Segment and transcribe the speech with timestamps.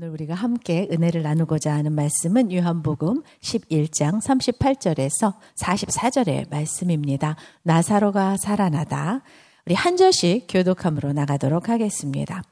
[0.00, 7.36] 오늘 우리가 함께 은혜를 나누고자 하는 말씀은 요한복음 11장 38절에서 44절의 말씀입니다.
[7.64, 9.20] 나사로가 살아나다.
[9.66, 12.42] 우리 한 절씩 교독함으로 나가도록 하겠습니다.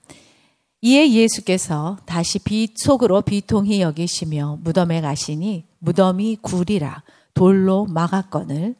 [0.82, 7.03] 이에 예수께서 다시 빛 속으로 비통히 여기시며 무덤에 가시니 무덤이 굴이라
[7.33, 8.74] 돌로 막았거늘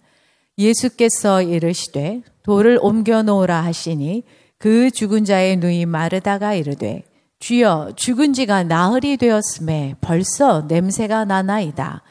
[0.59, 4.25] 예수께서 이르시되 돌을 옮겨 놓으라 하시니
[4.59, 7.08] 그 죽은 자의 누이 마르다가 이르되
[7.41, 12.03] 주여 죽은 지가 나흘이 되었음에 벌써 냄새가 나나이다.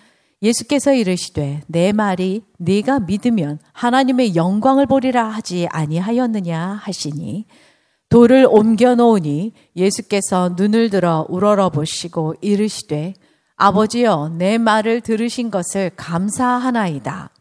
[0.42, 7.46] 예수께서 이르시되 내 말이 네가 믿으면 하나님의 영광을 보리라 하지 아니하였느냐 하시니
[8.10, 13.16] 돌을 옮겨 놓으니 예수께서 눈을 들어 우러러 보시고 이르시되
[13.58, 17.32] 아버지여 내 말을 들으신 것을 감사하나이다.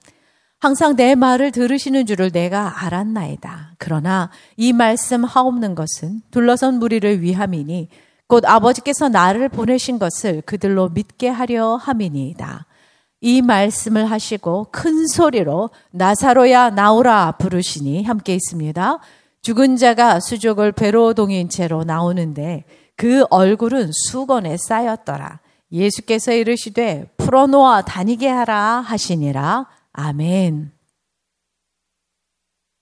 [0.59, 3.74] 항상 내 말을 들으시는 줄을 내가 알았나이다.
[3.78, 7.88] 그러나 이 말씀 하옵는 것은 둘러선 무리를 위함이니
[8.27, 12.66] 곧 아버지께서 나를 보내신 것을 그들로 믿게 하려 함이니이다.
[13.20, 18.98] 이 말씀을 하시고 큰 소리로 나사로야 나오라 부르시니 함께 있습니다.
[19.42, 22.64] 죽은 자가 수족을 배로 동인 채로 나오는데
[22.97, 25.41] 그 얼굴은 수건에 쌓였더라.
[25.70, 29.67] 예수께서 이르시되 풀어놓아 다니게 하라 하시니라.
[29.97, 30.72] 아멘.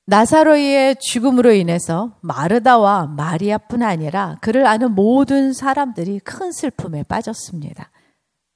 [0.06, 7.90] 나사로의 죽음으로 인해서 마르다와 마리아뿐 아니라 그를 아는 모든 사람들이 큰 슬픔에 빠졌습니다.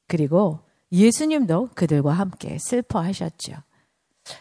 [0.09, 0.61] 그리고
[0.92, 3.55] 예수님도 그들과 함께 슬퍼하셨죠.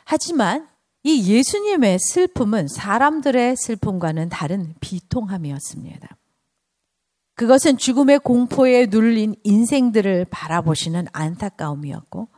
[0.03, 0.67] 하지만
[1.03, 6.17] 이 예수님의 슬픔은 사람들의 슬픔과는 다른 비통함이었습니다.
[7.35, 12.29] 그것은 죽음의 공포에 눌린 인생들을 바라보시는 안타까움이었고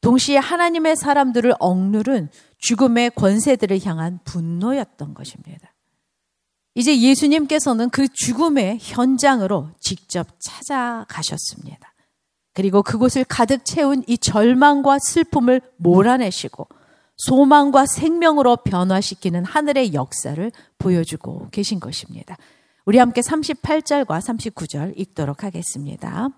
[0.00, 5.72] 동시에 하나님의 사람들을 억누른 죽음의 권세들을 향한 분노였던 것입니다.
[6.74, 11.92] 이제 예수님께서는 그 죽음의 현장으로 직접 찾아가셨습니다.
[12.54, 16.68] 그리고 그곳을 가득 채운 이 절망과 슬픔을 몰아내시고
[17.16, 22.36] 소망과 생명으로 변화시키는 하늘의 역사를 보여주고 계신 것입니다.
[22.86, 26.30] 우리 함께 38절과 39절 읽도록 하겠습니다.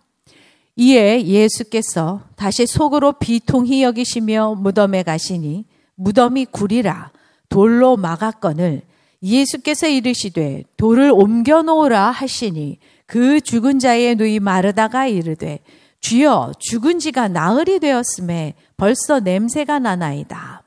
[0.76, 5.66] 이에 예수께서 다시 속으로 비통히 여기시며 무덤에 가시니
[5.96, 7.12] 무덤이 구리라
[7.48, 8.82] 돌로 막았거늘
[9.22, 15.60] 예수께서 이르시되 돌을 옮겨 놓으라 하시니 그 죽은 자의 누이 마르다가 이르되
[16.00, 20.62] 주여 죽은 지가 나흘이 되었음에 벌써 냄새가 나나이다.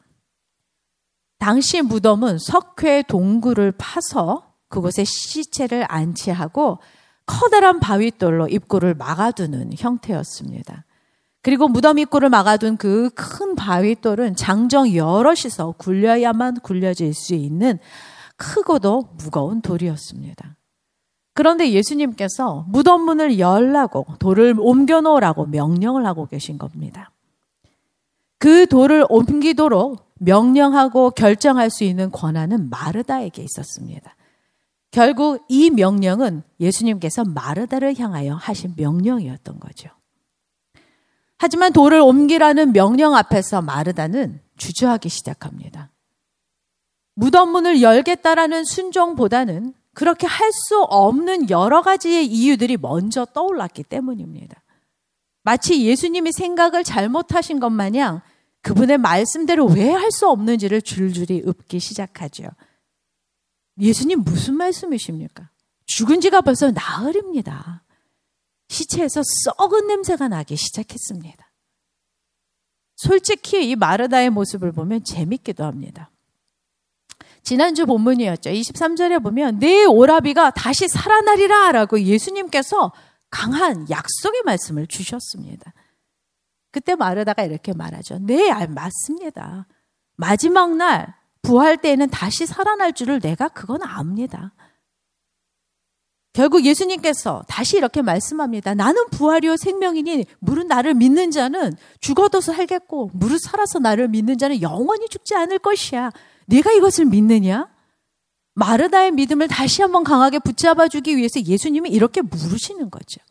[1.40, 6.80] 당시 무덤은 석회 동굴을 파서 그곳에 시체를 안치하고
[7.26, 10.86] 커다란 바위돌로 입구를 막아두는 형태였습니다.
[11.42, 17.78] 그리고 무덤 입구를 막아둔 그 큰 바위돌은 장정 여럿이서 굴려야만 굴려질 수 있는
[18.38, 20.58] 크고도 무거운 돌이었습니다.
[21.34, 27.12] 그런데 예수님께서 무덤 문을 열라고 돌을 옮겨 놓으라고 명령을 하고 계신 겁니다.
[28.40, 34.16] 그 돌을 옮기도록 명령하고 결정할 수 있는 권한은 마르다에게 있었습니다.
[34.96, 39.90] 결국 이 명령은 예수님께서 마르다를 향하여 하신 명령이었던 거죠.
[41.38, 45.92] 하지만 돌을 옮기라는 명령 앞에서 마르다는 주저하기 시작합니다.
[47.14, 54.64] 무덤 문을 열겠다라는 순종보다는 그렇게 할 수 없는 여러 가지의 이유들이 먼저 떠올랐기 때문입니다.
[55.44, 58.22] 마치 예수님이 생각을 잘못하신 것 마냥
[58.62, 62.46] 그분의 말씀대로 왜 할 수 없는지를 줄줄이 읊기 시작하죠.
[63.80, 65.50] 예수님 무슨 말씀이십니까?
[65.86, 67.84] 죽은 지가 벌써 나흘입니다.
[68.70, 71.46] 시체에서 썩은 냄새가 나기 시작했습니다.
[72.96, 76.10] 솔직히 이 마르다의 모습을 보면 재밌기도 합니다.
[77.44, 78.50] 지난주 본문이었죠.
[78.50, 82.92] 23절에 보면 내 오라비가 다시 살아나리라 라고 예수님께서
[83.30, 85.74] 강한 약속의 말씀을 주셨습니다.
[86.72, 88.20] 그때 마르다가 이렇게 말하죠.
[88.20, 89.68] 네, 맞습니다.
[90.16, 91.16] 마지막 날
[91.46, 94.54] 부활 때에는 다시 살아날 줄을 내가 그건 압니다.
[96.34, 98.74] 결국 예수님께서 다시 이렇게 말씀합니다.
[98.74, 101.72] 나는 부활이요 생명이니 무릇 나를 믿는 자는
[102.02, 106.12] 죽어도 살겠고 무릇 살아서 나를 믿는 자는 영원히 죽지 않을 것이야.
[106.48, 107.70] 네가 이것을 믿느냐?
[108.56, 113.22] 마르다의 믿음을 다시 한번 강하게 붙잡아 주기 위해서 예수님이 이렇게 물으시는 거죠.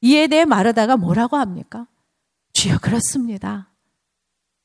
[0.00, 1.86] 이에 대해 마르다가 뭐라고 합니까?
[2.54, 3.71] 주여 그렇습니다.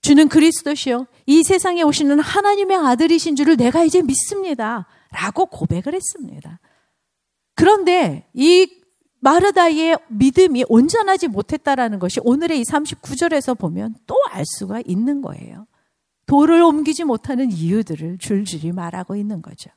[0.07, 1.05] 주는 그리스도시요.
[1.25, 4.87] 이 세상에 오시는 하나님의 아들이신 줄을 내가 이제 믿습니다.
[5.11, 6.61] 라고 고백을 했습니다.
[7.55, 8.71] 그런데 이
[9.19, 15.67] 마르다의 믿음이 온전하지 못했다라는 것이 오늘의 이 39절에서 보면 또 알 수가 있는 거예요.
[16.25, 19.69] 돌을 옮기지 못하는 이유들을 줄줄이 말하고 있는 거죠.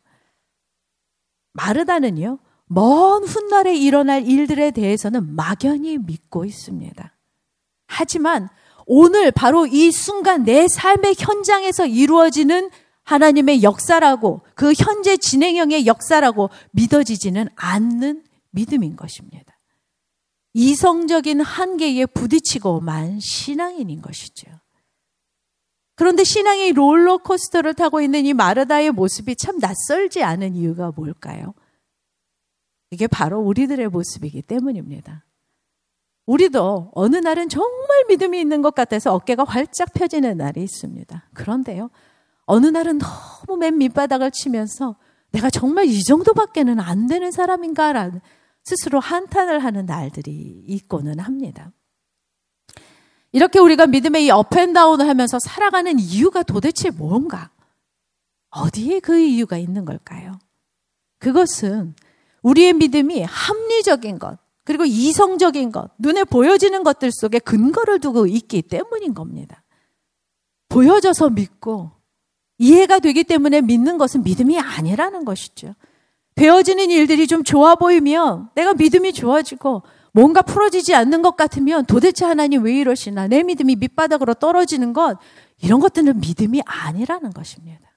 [1.55, 7.17] 마르다는요, 먼 훗날에 일어날 일들에 대해서는 막연히 믿고 있습니다.
[7.89, 8.49] 하지만
[8.93, 12.71] 오늘 바로 이 순간 내 삶의 현장에서 이루어지는
[13.05, 19.57] 하나님의 역사라고 그 현재 진행형의 역사라고 믿어지지는 않는 믿음인 것입니다.
[20.55, 24.51] 이성적인 한계에 부딪히고만 신앙인인 것이죠.
[25.95, 31.55] 그런데 신앙이 롤러코스터를 타고 있는 이 마르다의 모습이 참 낯설지 않은 이유가 뭘까요?
[32.91, 35.25] 이게 바로 우리들의 모습이기 때문입니다.
[36.31, 41.29] 우리도 어느 날은 정말 믿음이 있는 것 같아서 어깨가 활짝 펴지는 날이 있습니다.
[41.35, 41.91] 그런데요,
[42.47, 44.95] 어느 날은 너무 맨 밑바닥을 치면서
[45.33, 48.21] 내가 정말 이 정도밖에는 안 되는 사람인가라는
[48.63, 51.73] 스스로 한탄을 하는 날들이 있고는 합니다.
[53.33, 57.51] 이렇게 우리가 믿음의 이 업앤다운을 하면서 살아가는 이유가 도대체 뭔가?
[58.51, 60.39] 어디에 그 이유가 있는 걸까요?
[61.19, 61.97] 그것은
[62.43, 64.39] 우리의 믿음이 합리적인 것,
[64.71, 69.65] 그리고 이성적인 것, 눈에 보여지는 것들 속에 근거를 두고 있기 때문인 겁니다.
[70.69, 71.91] 보여져서 믿고
[72.59, 75.75] 이해가 되기 때문에 믿는 것은 믿음이 아니라는 것이죠.
[76.37, 79.83] 되어지는 일들이 좀 좋아 보이면 내가 믿음이 좋아지고
[80.13, 85.19] 뭔가 풀어지지 않는 것 같으면 도대체 하나님 왜 이러시나 내 믿음이 밑바닥으로 떨어지는 것
[85.61, 87.91] 이런 것들은 믿음이 아니라는 것입니다.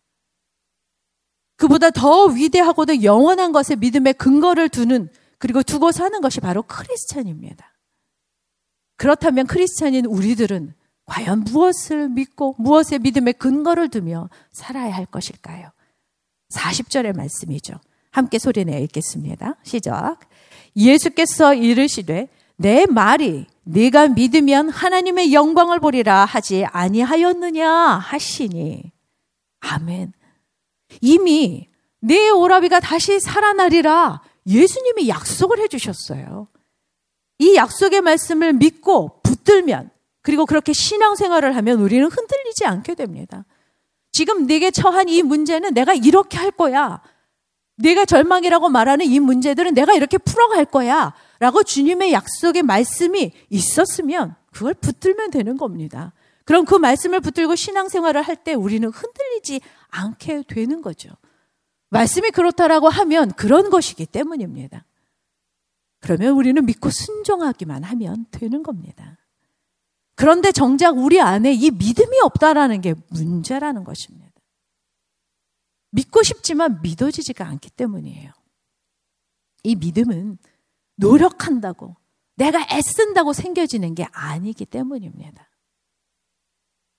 [1.56, 5.12] 그보다 더 위대하고도 영원한 것에 믿음의 근거를 두는
[5.44, 7.74] 그리고 두고 사는 것이 바로 크리스찬입니다.
[8.95, 10.74] 그렇다면 크리스찬인 우리들은
[11.04, 15.69] 과연 무엇을 믿고 무엇에 믿음의 근거를 두며 살아야 할 것일까요?
[16.50, 17.74] 40절의 말씀이죠.
[18.12, 19.57] 함께 소리내어 읽겠습니다.
[19.63, 20.19] 시작.
[20.78, 28.94] 예수께서 이르시되 내 말이 네가 믿으면 하나님의 영광을 보리라 하지 아니하였느냐 하시니
[29.60, 30.13] 아멘.
[31.01, 31.68] 이미
[32.00, 36.48] 내 오라비가 다시 살아나리라 예수님이 약속을 해주셨어요.
[37.40, 39.90] 이 약속의 말씀을 믿고 붙들면
[40.22, 43.45] 그리고 그렇게 신앙생활을 하면 우리는 흔들리지 않게 됩니다.
[44.12, 47.01] 지금 내게 처한 이 문제는 내가 이렇게 할 거야.
[47.75, 51.13] 내가 절망이라고 말하는 이 문제들은 내가 이렇게 풀어갈 거야.
[51.39, 56.13] 라고 주님의 약속의 말씀이 있었으면 그걸 붙들면 되는 겁니다.
[56.46, 61.10] 그럼 그 말씀을 붙들고 신앙생활을 할 때 우리는 흔들리지 않게 되는 거죠.
[61.94, 64.84] 말씀이 그렇다라고 하면 그런 것이기 때문입니다.
[66.00, 69.18] 그러면 우리는 믿고 순종하기만 하면 되는 겁니다.
[70.16, 74.34] 그런데 정작 우리 안에 이 믿음이 없다라는 게 문제라는 것입니다.
[75.92, 78.31] 믿고 싶지만 믿어지지가 않기 때문이에요.
[79.62, 80.39] 이 믿음은
[80.96, 81.96] 노력한다고,
[82.36, 85.48] 내가 애쓴다고 생겨지는 게 아니기 때문입니다.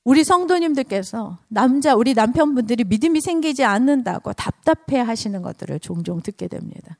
[0.05, 6.99] 우리 성도님들께서 남자, 우리 남편분들이 믿음이 생기지 않는다고 답답해 하시는 것들을 종종 듣게 됩니다.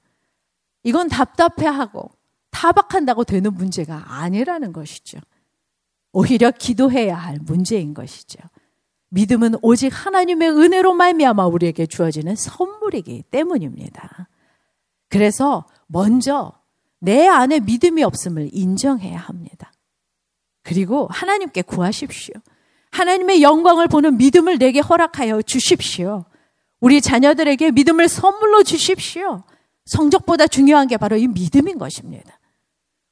[0.83, 2.11] 이건 답답해 하고
[2.51, 5.19] 타박한다고 되는 문제가 아니라는 것이죠.
[6.13, 8.39] 오히려 기도해야 할 문제인 것이죠.
[9.11, 14.29] 믿음은 오직 하나님의 은혜로 말미암아 우리에게 주어지는 선물이기 때문입니다.
[15.09, 16.53] 그래서 먼저
[17.01, 19.73] 내 안에 믿음이 없음을 인정해야 합니다.
[20.63, 22.35] 그리고 하나님께 구하십시오.
[22.95, 26.25] 하나님의 영광을 보는 믿음을 내게 허락하여 주십시오.
[26.79, 29.43] 우리 자녀들에게 믿음을 선물로 주십시오.
[29.85, 32.39] 성적보다 중요한 게 바로 이 믿음인 것입니다.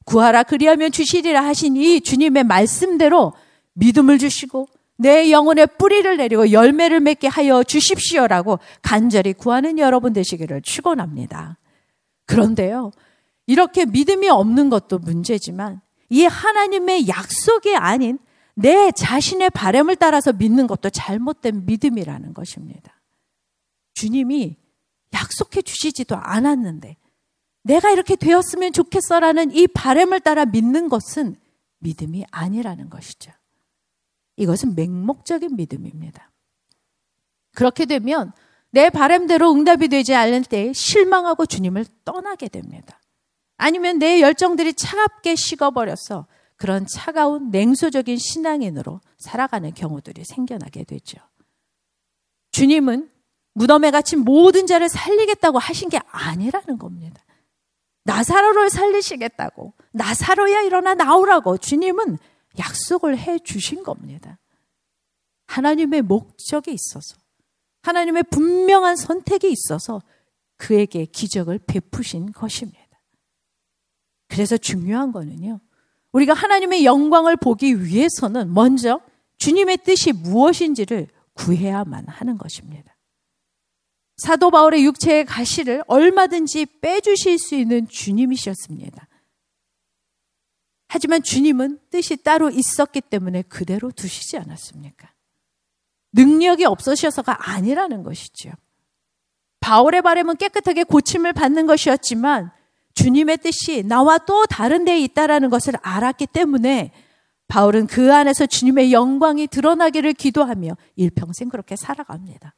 [0.04, 3.32] 구하라 그리하면 주시리라 하신 이 주님의 말씀대로
[3.74, 4.68] 믿음을 주시고
[4.98, 11.58] 내 영혼의 뿌리를 내리고 열매를 맺게 하여 주십시오라고 간절히 구하는 여러분 되시기를 축원합니다.
[12.26, 12.92] 그런데요.
[13.48, 18.18] 이렇게 믿음이 없는 것도 문제지만 이 하나님의 약속이 아닌
[18.54, 23.00] 내 자신의 바램을 따라서 믿는 것도 잘못된 믿음이라는 것입니다.
[23.94, 24.56] 주님이
[25.14, 26.96] 약속해 주시지도 않았는데
[27.62, 31.36] 내가 이렇게 되었으면 좋겠어라는 이 바램을 따라 믿는 것은
[31.78, 33.32] 믿음이 아니라는 것이죠.
[34.36, 36.30] 이것은 맹목적인 믿음입니다.
[37.54, 38.32] 그렇게 되면
[38.70, 43.00] 내 바램대로 응답이 되지 않을 때 실망하고 주님을 떠나게 됩니다.
[43.58, 46.26] 아니면 내 열정들이 차갑게 식어버려서
[46.62, 51.18] 그런 차가운 냉소적인 신앙인으로 살아가는 경우들이 생겨나게 되죠.
[52.52, 53.10] 주님은
[53.54, 57.20] 무덤에 갇힌 모든 자를 살리겠다고 하신 게 아니라는 겁니다.
[58.04, 62.18] 나사로를 살리시겠다고 나사로야 일어나 나오라고 주님은
[62.56, 64.38] 약속을 해 주신 겁니다.
[65.48, 67.16] 하나님의 목적이 있어서
[67.82, 70.00] 하나님의 분명한 선택이 있어서
[70.58, 73.02] 그에게 기적을 베푸신 것입니다.
[74.28, 75.58] 그래서 중요한 거는요.
[76.12, 79.00] 우리가 하나님의 영광을 보기 위해서는 먼저
[79.38, 82.96] 주님의 뜻이 무엇인지를 구해야만 하는 것입니다.
[84.16, 89.08] 사도 바울의 육체의 가시를 얼마든지 빼주실 수 있는 주님이셨습니다.
[90.88, 95.10] 하지만 주님은 뜻이 따로 있었기 때문에 그대로 두시지 않았습니까?
[96.12, 98.50] 능력이 없으셔서가 아니라는 것이죠.
[99.60, 102.52] 바울의 바람은 깨끗하게 고침을 받는 것이었지만
[102.94, 106.92] 주님의 뜻이 나와 또 다른 데에 있다라는 것을 알았기 때문에
[107.48, 112.54] 바울은 그 안에서 주님의 영광이 드러나기를 기도하며 일평생 그렇게 살아갑니다.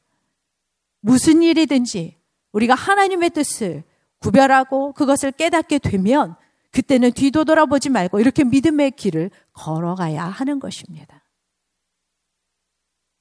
[1.01, 2.17] 무슨 일이든지
[2.53, 3.83] 우리가 하나님의 뜻을
[4.19, 6.35] 구별하고 그것을 깨닫게 되면
[6.71, 11.23] 그때는 뒤도 돌아보지 말고 이렇게 믿음의 길을 걸어가야 하는 것입니다.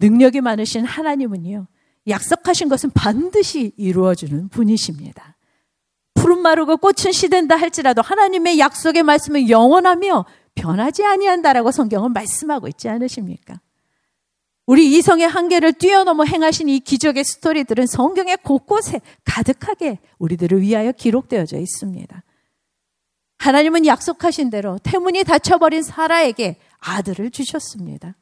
[0.00, 1.66] 능력이 많으신 하나님은요,
[2.08, 5.33] 약속하신 것은 반드시 이루어주는 분이십니다.
[6.14, 13.60] 푸른 마르고 꽃은 시든다 할지라도 하나님의 약속의 말씀은 영원하며 변하지 아니한다라고 성경은 말씀하고 있지 않으십니까?
[14.66, 22.22] 우리 이성의 한계를 뛰어넘어 행하신 이 기적의 스토리들은 성경의 곳곳에 가득하게 우리들을 위하여 기록되어져 있습니다.
[23.38, 28.16] 하나님은 약속하신 대로 태문이 닫혀버린 사라에게 아들을 주셨습니다.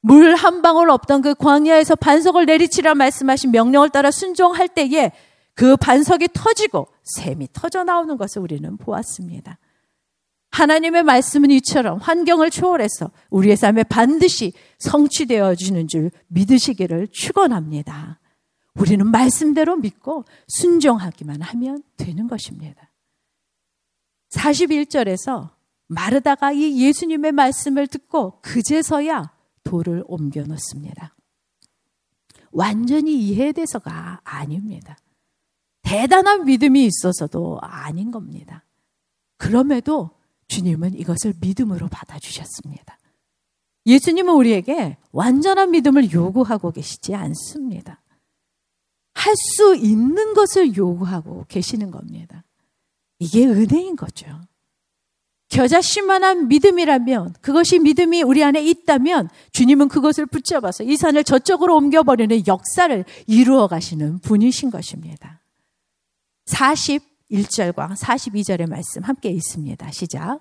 [0.00, 5.12] 물 한 방울 없던 그 광야에서 반석을 내리치라 말씀하신 명령을 따라 순종할 때에
[5.54, 9.58] 그 반석이 터지고 샘이 터져 나오는 것을 우리는 보았습니다.
[10.50, 18.20] 하나님의 말씀은 이처럼 환경을 초월해서 우리의 삶에 반드시 성취되어 주는 줄 믿으시기를 축원합니다.
[18.76, 22.90] 우리는 말씀대로 믿고 순종하기만 하면 되는 것입니다.
[24.30, 25.50] 41절에서
[25.86, 29.32] 마르다가 이 예수님의 말씀을 듣고 그제서야
[29.64, 31.14] 돌을 옮겨 놓습니다.
[32.50, 34.96] 완전히 이해돼서가 아닙니다.
[35.84, 38.64] 대단한 믿음이 있어서도 아닌 겁니다.
[39.36, 40.10] 그럼에도
[40.48, 42.98] 주님은 이것을 믿음으로 받아주셨습니다.
[43.86, 48.00] 예수님은 우리에게 완전한 믿음을 요구하고 계시지 않습니다.
[49.14, 52.44] 할 수 있는 것을 요구하고 계시는 겁니다.
[53.18, 54.26] 이게 은혜인 거죠.
[55.48, 63.04] 겨자씨만한 믿음이라면 그것이 믿음이 우리 안에 있다면 주님은 그것을 붙잡아서 이 산을 저쪽으로 옮겨버리는 역사를
[63.26, 65.43] 이루어 가시는 분이신 것입니다.
[66.46, 69.90] 41절과 42절의 말씀 함께 있습니다.
[69.90, 70.40] 시작.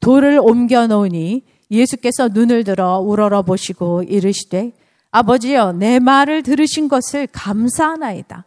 [0.00, 4.72] 돌을 옮겨 놓으니 예수께서 눈을 들어 우러러 보시고 이르시되
[5.10, 8.44] 아버지여 내 말을 들으신 것을 감사하나이다.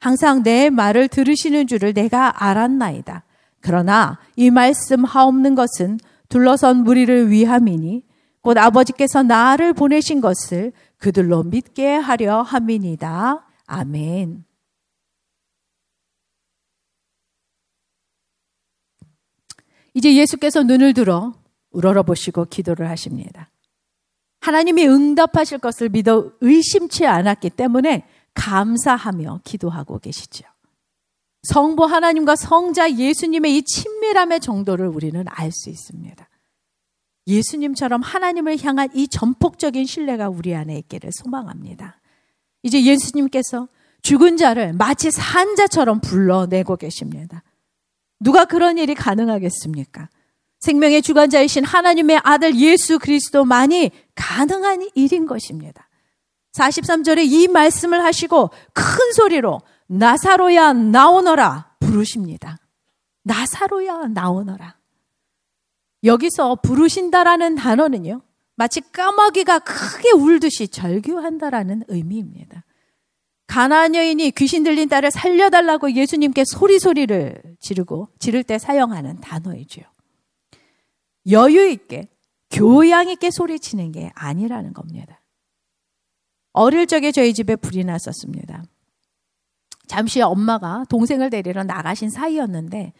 [0.00, 3.24] 항상 내 말을 들으시는 줄을 내가 알았나이다.
[3.60, 8.04] 그러나 이 말씀 하옵는 것은 둘러선 무리를 위함이니
[8.40, 13.46] 곧 아버지께서 나를 보내신 것을 그들로 믿게 하려 함이니다.
[13.66, 14.47] 아멘.
[19.98, 21.34] 이제 예수께서 눈을 들어
[21.72, 23.50] 우러러 보시고 기도를 하십니다.
[24.40, 30.44] 하나님이 응답하실 것을 믿어 의심치 않았기 때문에 감사하며 기도하고 계시죠.
[31.42, 36.28] 성부 하나님과 성자 예수님의 이 친밀함의 정도를 우리는 알 수 있습니다.
[37.26, 42.00] 예수님처럼 하나님을 향한 이 전폭적인 신뢰가 우리 안에 있기를 소망합니다.
[42.62, 43.66] 이제 예수님께서
[44.02, 47.42] 죽은 자를 마치 산 자처럼 불러내고 계십니다.
[48.20, 50.08] 누가 그런 일이 가능하겠습니까?
[50.60, 55.88] 생명의 주관자이신 하나님의 아들 예수 그리스도만이 가능한 일인 것입니다.
[56.52, 62.58] 43절에 이 말씀을 하시고 큰 소리로 나사로야 나오너라 부르십니다.
[63.22, 64.76] 나사로야 나오너라.
[66.04, 68.22] 여기서 부르신다라는 단어는요.
[68.56, 72.64] 마치 까마귀가 크게 울듯이 절규한다라는 의미입니다.
[73.48, 79.82] 가나안 여인이 귀신 들린 딸을 살려달라고 예수님께 소리 소리를 지르고 지를 때 사용하는 단어이죠.
[81.30, 82.08] 여유 있게
[82.50, 85.20] 교양 있게 소리치는 게 아니라는 겁니다.
[86.52, 88.64] 어릴 적에 저희 집에 불이 났었습니다.
[89.86, 92.92] 잠시 엄마가 동생을 데리러 나가신 사이였는데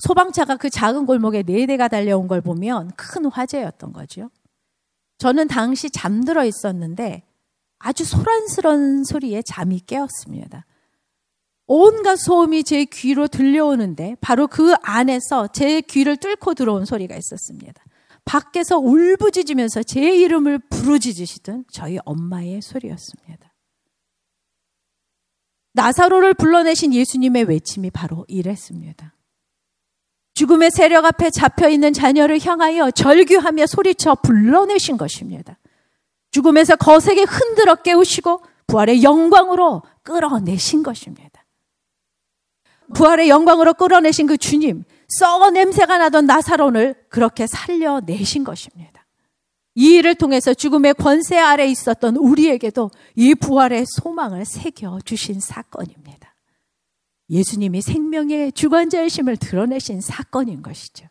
[0.00, 4.28] 소방차가 그 작은 골목에 네 대가 달려온 걸 보면 큰 화제였던 거죠.
[5.16, 7.22] 저는 당시 잠들어 있었는데
[7.84, 10.64] 아주 소란스러운 소리에 잠이 깨었습니다.
[11.66, 17.84] 온갖 소음이 제 귀로 들려오는데 바로 그 안에서 제 귀를 뚫고 들어온 소리가 있었습니다.
[18.24, 23.52] 밖에서 울부짖으면서 제 이름을 부르짖으시던 저희 엄마의 소리였습니다.
[25.74, 29.14] 나사로를 불러내신 예수님의 외침이 바로 이랬습니다.
[30.32, 35.58] 죽음의 세력 앞에 잡혀 있는 자녀를 향하여 절규하며 소리쳐 불러내신 것입니다.
[36.34, 41.44] 죽음에서 거세게 흔들어 깨우시고 부활의 영광으로 끌어내신 것입니다.
[42.92, 49.06] 부활의 영광으로 끌어내신 그 주님, 썩어 냄새가 나던 나사론을 그렇게 살려내신 것입니다.
[49.76, 56.34] 이 일을 통해서 죽음의 권세 아래 있었던 우리에게도 이 부활의 소망을 새겨 주신 사건입니다.
[57.30, 61.06] 예수님이 생명의 주관자의심을 드러내신 사건인 것이죠.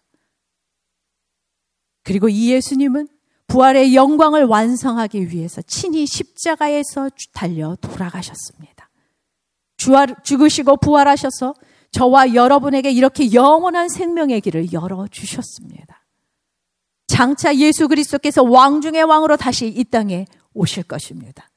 [2.04, 3.08] 그리고 이 예수님은
[3.54, 8.90] 부활의 영광을 완성하기 위해서 친히 십자가에서 달려 돌아가셨습니다.
[10.24, 11.54] 죽으시고 부활하셔서
[11.92, 16.04] 저와 여러분에게 이렇게 영원한 생명의 길을 열어주셨습니다.
[17.06, 21.48] 장차 예수 그리스도께서 왕 중의 왕으로 다시 이 땅에 오실 것입니다.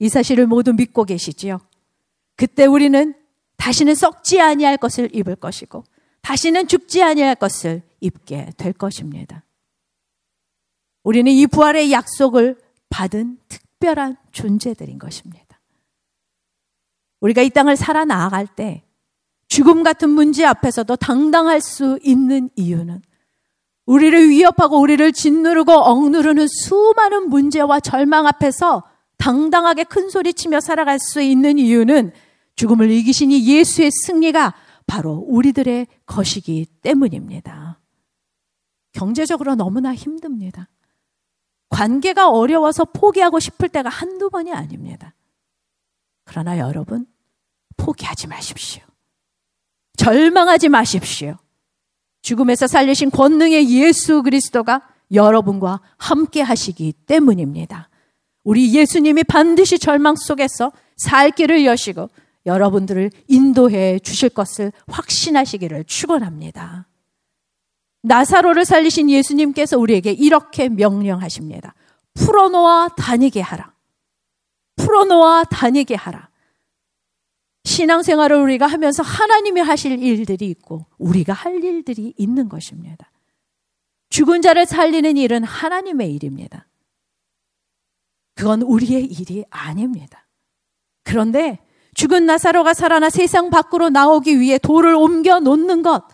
[0.00, 1.60] 이 사실을 모두 믿고 계시지요.
[2.36, 3.14] 그때 우리는
[3.56, 5.84] 다시는 썩지 아니할 것을 입을 것이고
[6.20, 9.44] 다시는 죽지 아니할 것을 입게 될 것입니다.
[11.08, 12.58] 우리는 이 부활의 약속을
[12.90, 15.58] 받은 특별한 존재들인 것입니다.
[17.20, 18.84] 우리가 이 땅을 살아 나아갈 때
[19.48, 23.00] 죽음 같은 문제 앞에서도 당당할 수 있는 이유는
[23.86, 28.82] 우리를 위협하고 우리를 짓누르고 억누르는 수많은 문제와 절망 앞에서
[29.16, 32.12] 당당하게 큰 소리 치며 살아갈 수 있는 이유는
[32.56, 34.54] 죽음을 이기신 이 예수의 승리가
[34.86, 37.80] 바로 우리들의 것이기 때문입니다.
[38.92, 40.68] 경제적으로 너무나 힘듭니다.
[41.68, 45.14] 관계가 어려워서 포기하고 싶을 때가 한두 번이 아닙니다.
[46.24, 47.06] 그러나 여러분,
[47.76, 48.82] 포기하지 마십시오.
[49.96, 51.36] 절망하지 마십시오.
[52.22, 54.82] 죽음에서 살리신 권능의 예수 그리스도가
[55.12, 57.88] 여러분과 함께 하시기 때문입니다.
[58.44, 62.10] 우리 예수님이 반드시 절망 속에서 살 길을 여시고
[62.46, 66.87] 여러분들을 인도해 주실 것을 확신하시기를 축원합니다.
[68.02, 71.74] 나사로를 살리신 예수님께서 우리에게 이렇게 명령하십니다.
[72.14, 73.72] 풀어놓아 다니게 하라.
[74.76, 76.28] 풀어놓아 다니게 하라.
[77.64, 83.10] 신앙생활을 우리가 하면서 하나님이 하실 일들이 있고 우리가 할 일들이 있는 것입니다.
[84.10, 86.66] 죽은 자를 살리는 일은 하나님의 일입니다.
[88.34, 90.26] 그건 우리의 일이 아닙니다.
[91.02, 91.58] 그런데
[91.94, 96.04] 죽은 나사로가 살아나 세상 밖으로 나오기 위해 돌을 옮겨 놓는 것,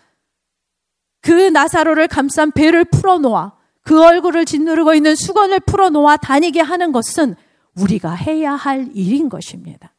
[1.24, 3.52] 그 나사로를 감싼 배를 풀어놓아
[3.82, 7.34] 그 얼굴을 짓누르고 있는 수건을 풀어놓아 다니게 하는 것은
[7.76, 9.94] 우리가 해야 할 일인 것입니다.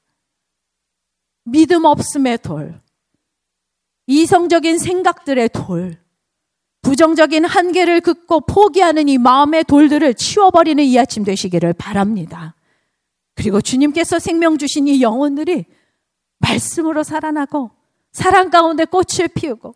[1.43, 2.80] 믿음 없음의 돌,
[4.06, 5.97] 이성적인 생각들의 돌,
[6.84, 12.54] 부정적인 한계를 긋고 포기하는 이 마음의 돌들을 치워버리는 이 아침 되시기를 바랍니다.
[13.34, 15.65] 그리고 주님께서 생명 주신 이 영혼들이
[16.38, 17.71] 말씀으로 살아나고
[18.12, 19.73] 사랑 가운데 꽃을 피우고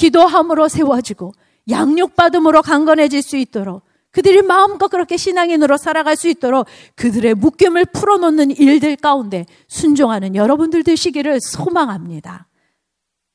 [0.00, 1.32] 기도함으로 세워지고
[1.68, 3.82] 양육받음으로 강건해질 수 있도록
[4.12, 11.40] 그들이 마음껏 그렇게 신앙인으로 살아갈 수 있도록 그들의 묶임을 풀어놓는 일들 가운데 순종하는 여러분들 되시기를
[11.40, 12.48] 소망합니다.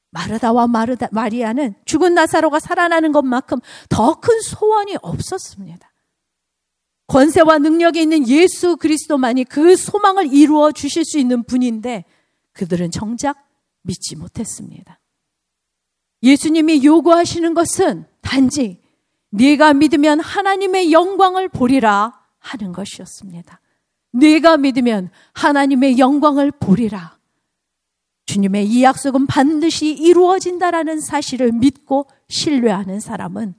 [0.09, 5.91] 마르다와 마르다, 마리아는 죽은 나사로가 살아나는 것만큼 더 큰 소원이 없었습니다.
[7.07, 12.05] 권세와 능력이 있는 예수 그리스도만이 그 소망을 이루어 주실 수 있는 분인데
[12.53, 13.37] 그들은 정작
[13.83, 14.99] 믿지 못했습니다.
[16.25, 18.81] 예수님이 요구하시는 것은 단지
[19.29, 23.61] 네가 믿으면 하나님의 영광을 보리라 하는 것이었습니다.
[24.11, 27.17] 네가 믿으면 하나님의 영광을 보리라.
[28.25, 33.53] 주님의 이 약속은 반드시 이루어진다라는 사실을 믿고 신뢰하는 사람은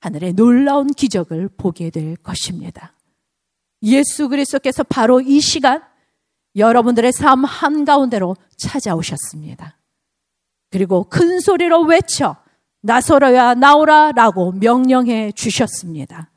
[0.00, 2.94] 하늘의 놀라운 기적을 보게 될 것입니다.
[3.84, 5.82] 예수 그리스도께서 바로 이 시간
[6.56, 9.78] 여러분들의 삶 한가운데로 찾아오셨습니다.
[10.72, 12.36] 그리고 큰 소리로 외쳐
[12.80, 16.30] 나서러야 나오라 라고 명령해 주셨습니다.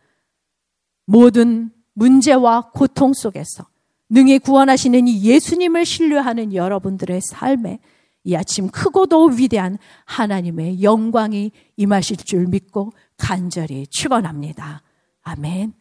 [1.06, 3.66] 모든 문제와 고통 속에서
[4.10, 7.80] 능히 구원하시는 이 예수님을 신뢰하는 여러분들의 삶에
[8.26, 14.82] 이 아침 크고도 위대한 하나님의 영광이 임하실 줄 믿고 간절히 축원합니다.
[15.22, 15.74] 아멘.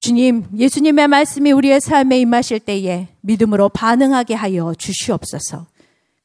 [0.00, 5.66] 주님, 예수님의 말씀이 우리의 삶에 임하실 때에 믿음으로 반응하게 하여 주시옵소서.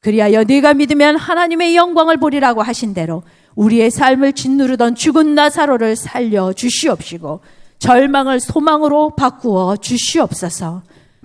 [0.00, 3.22] 그리하여 네가 믿으면 하나님의 영광을 보리라고 하신 대로
[3.54, 7.40] 우리의 삶을 짓누르던 죽은 나사로를 살려 주시옵시고
[7.78, 10.82] 절망을 소망으로 바꾸어 주시옵소서.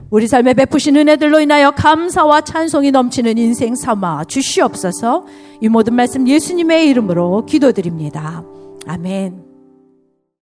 [0.10, 5.26] 우리 삶에 베푸신 은혜들로 인하여 감사와 찬송이 넘치는 인생 삼아 주시옵소서.
[5.62, 8.44] 이 모든 말씀 예수님의 이름으로 기도드립니다.
[8.88, 9.51] 아멘.